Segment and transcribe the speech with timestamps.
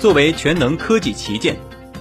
[0.00, 1.54] 作为全能科技旗舰，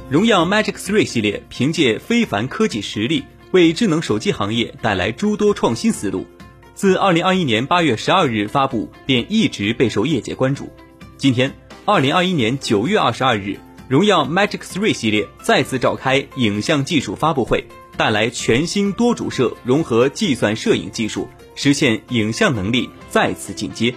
[0.10, 6.26] 荣耀 Magic 3系列凭借非凡科技实力，为智能手机行业带来诸多创新思路。
[6.74, 10.72] 自2021年8月12日发布，便一直备受业界关注。
[11.18, 11.54] 今天
[11.86, 13.60] ，2021年9月22日，
[13.90, 23.94] 荣耀 Magic 3系列再次召开影像技术发布会，带来全新多主摄融合计算摄影技术，实现影像能力再次进阶。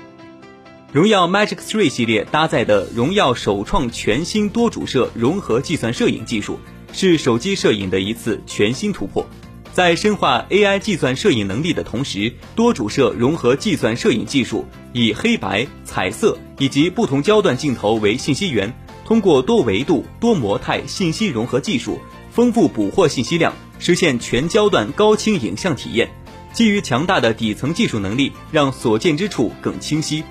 [0.93, 6.59] 荣耀 Magic 3系列搭载的荣耀首创全新多主摄融合计算摄影技术，
[6.93, 9.27] 是手机摄影的一次全新突破。
[9.73, 18.71] 在深化 AI 计算摄影能力的同时，多主摄融合计算摄影技术以黑白、彩色以及不同焦段镜头为信息源，
[19.07, 21.99] 通过多维度、多模态信息融合技术，
[22.31, 26.11] 丰富捕获信息量，实现全焦段高清影像体验。
[26.53, 30.23] 基于强大的底层技术能力，让所见之处更清晰。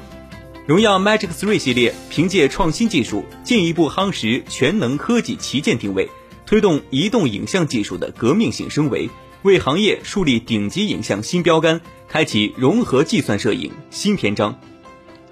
[0.67, 6.07] 荣耀 Magic 3系列凭借创新技术，进一步夯实全能科技旗舰定位，
[6.45, 9.09] 推动移动影像技术的革命性升维，
[9.41, 14.59] 为行业树立顶级影像新标杆，开启融合计算摄影新篇章。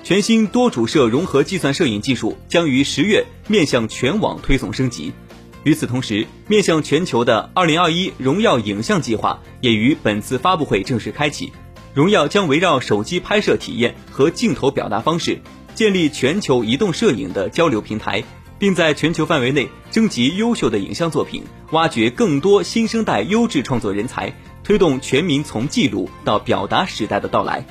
[0.04, 5.14] 全新多主摄融合计算摄影技术将于十月面向全网推送升级。
[5.64, 11.54] 与此同时，面向全球的2021荣耀影像计划也于本次发布会正式开启。
[11.94, 15.40] 荣耀将围绕手机拍摄体验和镜头表达方式，
[15.73, 18.23] 建立全球移动摄影的交流平台，
[18.59, 27.66] 并在全球范围内征集优秀的影像作品，挖掘更多新生代优质创作人才，推动全民从记录到表达时代的到来。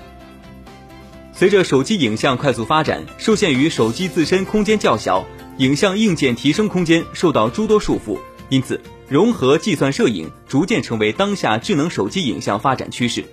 [1.33, 5.24] 随着手机影像快速发展，受限于手机自身空间较小，
[5.58, 13.24] 影像硬件提升空间受到诸多束缚，因此融合计算摄影逐渐成为当下智能手机影像发展趋势。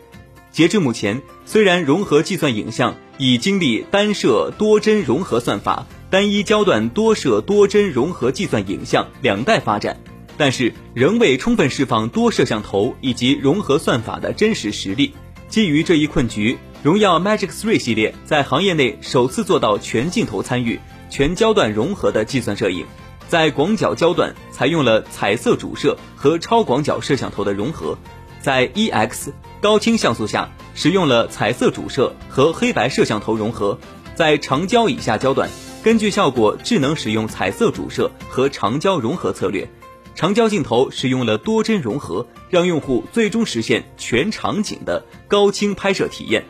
[0.55, 9.99] 截至目前，虽然融合计算影像已经历单摄多帧融合算法、单一焦段多摄多帧融合计算影像两代发展，
[10.37, 15.13] 但是仍未充分释放多摄像头以及融合算法的真实实力。
[15.49, 20.79] 基于这一困局，荣耀 Magic 3系列在行业内首次做到全镜头参与、
[21.09, 22.85] 全焦段融合的计算摄影，
[23.27, 27.97] 在广角焦段采用了彩色主摄和超广角摄像头的融合。
[28.45, 33.79] 在 EX 高清像素下，使用了彩色主摄和黑白摄像头融合；
[34.13, 35.49] 在长焦以下焦段，
[35.83, 39.67] 根据效果智能使用彩色主摄和长焦融合策略。
[40.13, 46.45] 长焦镜头使用了多帧融合，让用户最终实现全场景的高清拍摄体验。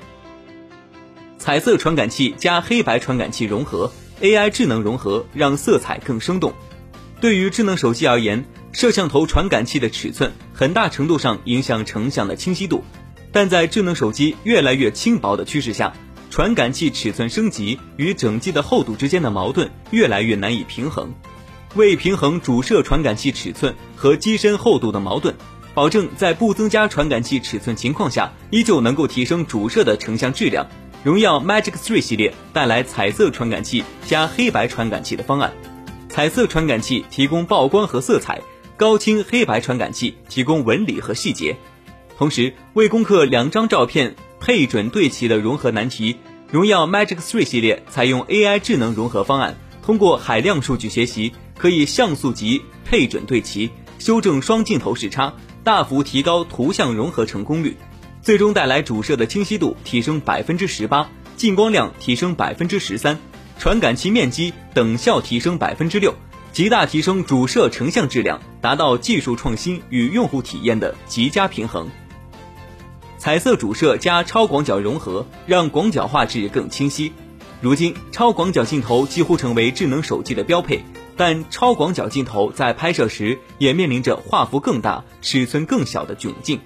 [1.38, 3.90] 彩色传感器加黑白传感器融合
[4.20, 6.52] ，AI 智能融合让色彩更生动。
[7.22, 8.44] 对于智能手机而言，
[8.76, 12.84] 摄像头传感器的尺寸很大程度上影响成像的清晰度，
[13.32, 15.94] 但在智能手机越来越轻薄的趋势下，
[16.30, 21.14] 传感器尺寸升级与整机的厚度之间的矛盾越来越难以平衡。
[21.76, 25.34] 为平衡主摄传感器尺寸和机身厚度的矛盾，
[25.74, 30.68] 保证在不增加传感器尺寸情况下，依旧能够提升主摄的成像质量，
[31.02, 35.54] 荣耀 Magic 3系列带来彩色传感器加黑白传感器的方案。
[36.10, 38.42] 彩色传感器提供曝光和色彩。
[38.78, 41.56] 高清黑白传感器提供纹理和细节，
[42.18, 46.18] 同时为攻克两张照片配准对齐的融合难题，
[46.52, 55.34] 荣耀 Magic 3系列采用 AI 智能融合方案，通过海量数据学习，可以像素级配准对齐，修正双镜头视差，
[55.64, 57.78] 大幅提高图像融合成功率，
[58.22, 63.18] 最终带来主摄的清晰度提升百分之十八，进光量提升百分之十三，
[63.58, 66.14] 传感器面积等效提升百分之六。
[66.56, 71.90] 极大提升主摄成像质量，达到技术创新与用户体验的极佳平衡。
[73.18, 77.12] 彩色主摄加超广角融合，让广角画质更清晰。
[77.60, 80.82] 如今，超广角镜头几乎成为智能手机的标配，
[81.18, 86.62] 但超广角镜头在拍摄时也面临着画幅更大、尺寸更小的窘境。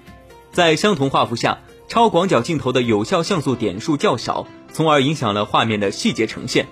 [0.52, 1.58] 在相同画幅下，
[1.88, 6.68] 超广角镜头的有效像素点数较少，从而影响了画面的细节呈现。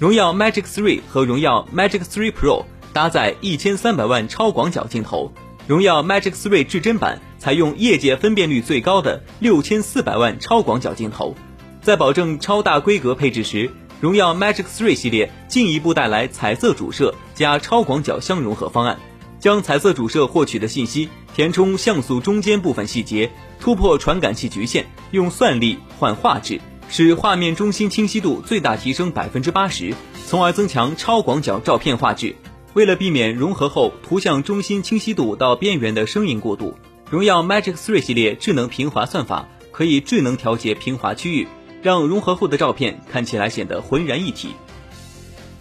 [0.00, 5.30] 荣耀 Magic 3和荣耀 Magic 3 Pro 搭载一千三百万超广角镜头，
[5.66, 11.34] 荣耀 Magic 3至臻版采用业界分辨率最高的六千四百万超广角镜头。
[11.82, 13.70] 在保证超大规格配置时，
[14.00, 18.98] 荣耀 Magic 3系列进一步带来彩色主摄加超广角相融合方案，
[19.38, 23.30] 将彩色主摄获取的信息填充像素中间部分细节，
[23.60, 26.58] 突破传感器局限，用算力换画质。
[26.90, 29.94] 使画面中心清晰度最大提升百分之八十，
[30.26, 32.34] 从而增强超广角照片画质。
[32.74, 36.76] 为了避免融合后图像中心清晰度到边缘的生硬过渡，
[37.08, 41.46] 荣耀 Magic 3系列智能平滑算法可以智能调节平滑区域，
[41.80, 44.48] 让融合后的照片看起来显得浑然一体。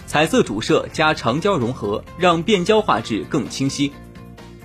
[0.07, 3.93] 彩色主摄加长焦融合，让变焦画质更清晰。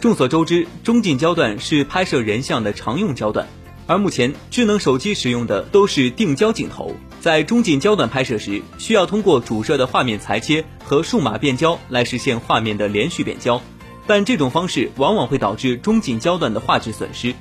[0.00, 3.46] 众所周知，中近焦段是拍摄人像的常用焦段，
[3.86, 13.60] 而目前智能手机使用的都是定焦镜头，在中近焦段拍摄时，需要通过主摄的画面裁切和数码变焦来实现画面的连续变焦，
[14.06, 17.34] 但这种方式往往会导致中近焦段的画质损失。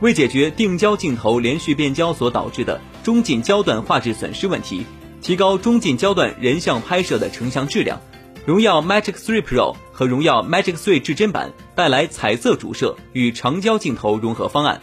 [0.00, 4.84] 为解决定焦镜头连续变焦所导致的中近焦段画质损失问题，
[5.20, 8.00] 提高中近焦段人像拍摄的成像质量。
[8.44, 14.80] 荣耀 Magic 3 Pro 和荣耀 Magic 3至臻版带来彩色主摄与长焦镜头融合方案，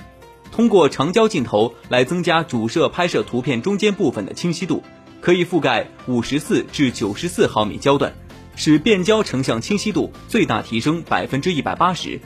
[0.51, 4.83] 通过长焦镜头来增加主摄拍摄图片中间部分的清晰度，
[5.21, 8.13] 可以覆盖五十四至九十四毫米焦段，
[8.55, 12.19] 使变焦成像清晰度最大提升百分之一百八十。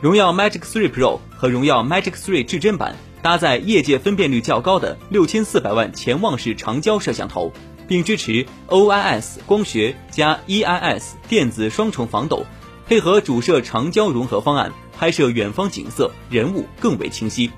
[0.00, 7.52] 荣耀 Magic 3 Pro 和荣耀 Magic 3至臻版搭载业界分辨率较高的六千四百万潜望式长焦摄像头。
[7.86, 12.46] 并支持 OIS 光学加 EIS 电子双重防抖，
[12.86, 17.50] 配合主摄长焦融合方案，拍摄远方景色、人物更为清晰。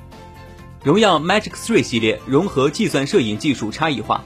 [0.87, 4.25] 荣耀 Magic 3系列融合计算摄影技术差异化。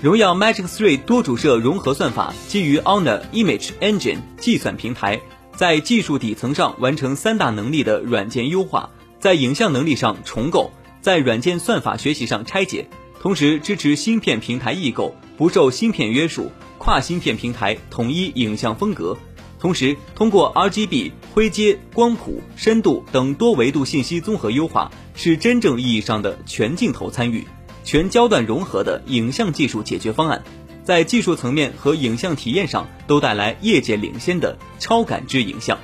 [0.00, 5.20] 荣耀 Magic 3多主摄融合算法基于 Honor Image Engine 计算平台，
[5.54, 8.88] 在技术底层上完成三大能力的软件优化，
[9.18, 10.70] 在影像能力上重构，
[11.02, 12.88] 在软件算法学习上拆解。
[13.20, 19.14] 同时支持芯片平台异构，不受芯片约束，跨芯片平台统一影像风格。
[19.60, 27.44] 同时通过 RGB、灰阶、光谱、深度等多维度信息综合优化，是真正意义上的全镜头参与、
[27.82, 30.44] 全焦段融合的影像技术解决方案，
[30.84, 35.76] 在技术层面和影像体验上都带来业界领先的超感知影像。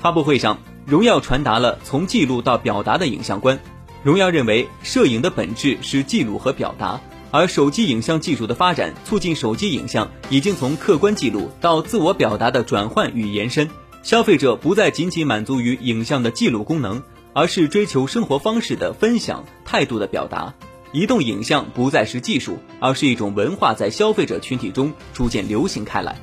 [0.00, 3.60] 发布会上，荣耀传达了从记录到表达的影像观。
[4.02, 6.98] 荣耀认为，摄影的本质是记录和表达，
[7.30, 13.68] 而手机影像技术的发展，促进手机影像已经从客观记录到自我表达的转换与延伸。
[14.02, 17.02] 消费者不再仅仅满足于影像的记录功能，
[17.36, 20.54] 而是追求生活方式的分享、态度的表达。
[20.90, 26.18] 移动影像不再是技术，而是一种文化，在消费者群体中逐渐流行开来。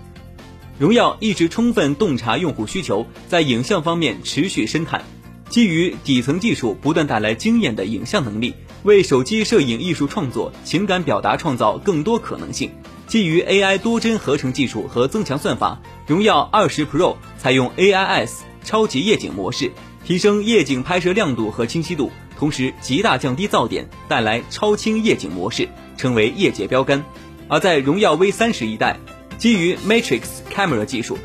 [0.80, 5.04] 荣耀一直充分洞察用户需求，在影像方面持续深探。
[5.50, 12.72] 基于底层技术不断带来惊艳的影像能力，为手机摄影艺术创作、情感表达创造更多可能性。
[13.06, 18.32] 基于 AI 多帧合成技术和增强算法，荣耀二十 Pro 采用 AIS
[18.64, 19.72] 超级夜景模式，
[20.06, 25.68] 提升夜景拍摄亮度和清晰度，同时极大降低噪点，带来超清夜景模式，
[25.98, 27.04] 成为业界标杆。
[27.48, 29.00] 而在荣耀 V 三十一代，
[29.38, 30.22] 基于 Matrix
[30.52, 31.18] Camera 技术，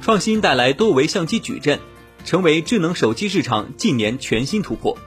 [0.00, 1.78] 创新带来多维相机矩阵。
[2.22, 4.98] 成为智能手机市场近年全新突破。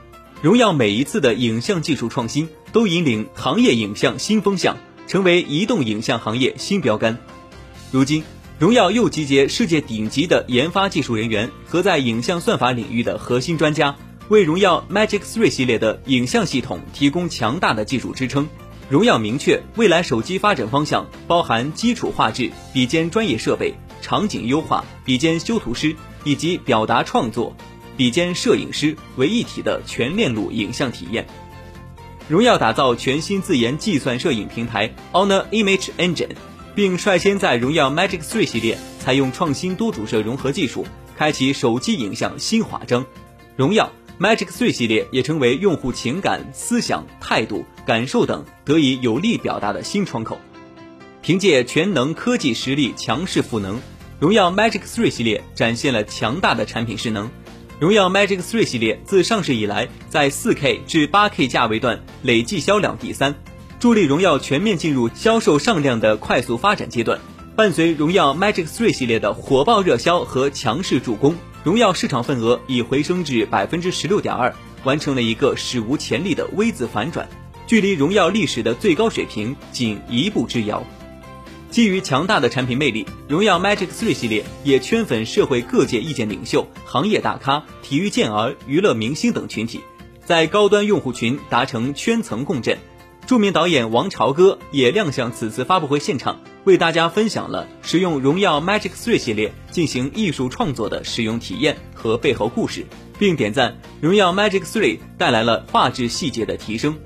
[0.42, 4.76] 荣耀每一次的影像技术创新，都引领行业影像新风向，
[5.06, 7.16] 成为移动影像行业新标杆。
[7.92, 8.24] 如今，
[8.58, 13.96] 荣耀又集结世界顶级的研发技术人员和在影像算法领域的核心专家，
[14.28, 18.48] 为荣耀 Magic Three 系列的影像系统提供强大的技术支撑。
[18.88, 25.94] 荣耀明确，未来手机发展方向包含基础画质、比肩专业设备、场景优化、比肩修图师。
[26.24, 27.54] 以及表达创作
[27.98, 31.26] 比肩摄影师为一体的全链路影像体验。
[32.28, 36.30] 荣耀打造全新自研计算摄影平台 Honor Image Engine，
[36.74, 43.06] 并率先在荣耀 Magic 3系列采用创新多主摄融合技术，开启手机影像新华章。
[43.56, 50.38] 荣耀 Magic 3系列也成为用户情感、思想、态度、感受等得以有力表达的新窗口。
[51.22, 53.80] 凭借全能科技实力，强势赋能。
[54.20, 57.30] 荣耀 Magic 3系列展现了强大的产品势能。
[57.80, 63.34] 荣耀 Magic 3系列自上市以来，在 4K 至 8K 价位段累计销量第三，
[63.84, 67.20] 助力荣耀全面进入销售上量的快速发展阶段。
[67.54, 77.28] 伴随荣耀 Magic Three 系列的火爆热销和强势助攻，荣耀市场份额已回升至百分之十六点二，完成了一个史无前例的 V 字反转，
[77.66, 80.82] 距离荣耀历史的最高水平仅一步之遥。
[81.68, 89.82] 基于强大的产品魅力，荣耀 Magic Three 系列也圈粉社会各界意见领袖、行业大咖、体育健儿、娱乐明星等群体，
[90.24, 92.78] 在高端用户群达成圈层共振。
[93.26, 102.84] 著名导演王朝歌也亮相此次发布会现场，为大家分享了使用荣耀 Magic Three 系列进行艺术创作的使用体验和背后故事，
[103.18, 106.98] 并点赞荣耀 Magic Three 带来了画质细节的提升。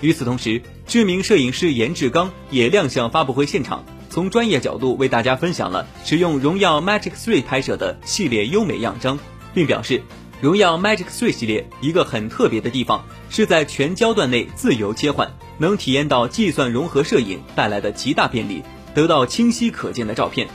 [0.00, 3.84] 与此同时，知名摄影师严志刚也亮相发布会现场。
[4.08, 9.18] 从专业角度为大家分享了使用荣耀 Magic Three 拍摄的系列优美样张，
[9.52, 10.00] 并表示，
[10.40, 18.62] 荣耀 Magic Three 系列一个很特别的地方是在全焦段内自由切换，能体验到计算融合摄影带来的极大便利，
[18.94, 20.48] 得到清晰可见的照片，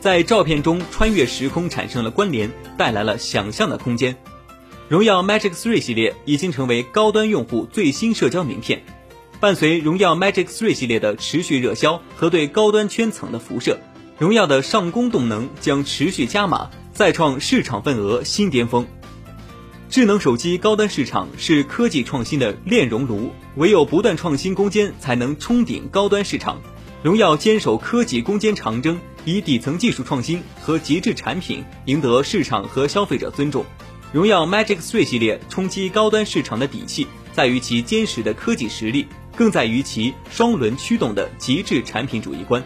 [0.00, 4.16] 在照片中穿越时空产生了关联，带来了想象的空间。
[4.88, 8.82] 荣耀 Magic Three 系列已经成为高端用户最新社交名片。
[9.40, 13.78] 伴随荣耀 Magic Three 系列的持续热销和对高端圈层的辐射，
[14.18, 18.86] 荣耀的上攻动能将持续加码，再创市场份额新巅峰。
[19.94, 26.60] 智能手机高端市场是科技创新的炼熔炉，唯有不断创新攻坚，才能冲顶高端市场。
[27.04, 33.64] 荣耀坚守科技攻坚长征，以底层技术创新和极致产品赢得市场和消费者尊重。
[34.12, 39.06] 荣耀 Magic 3系列冲击高端市场的底气，在于其坚实的科技实力。
[39.36, 42.64] 更在于其双轮驱动的极致产品主义观。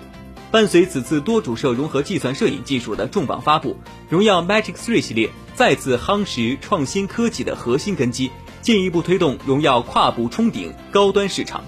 [0.50, 3.76] 伴随此次多主摄融合计算摄影技术的重磅发布，
[4.08, 5.28] 荣耀 Magic 3系列
[5.58, 8.30] 再次夯实创新科技的核心根基，
[8.62, 11.64] 进一步推动荣耀跨步冲顶高端市场。